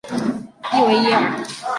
[0.73, 1.43] 伊维耶尔。